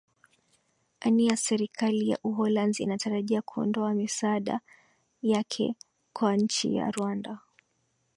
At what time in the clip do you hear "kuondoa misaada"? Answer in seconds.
3.41-4.59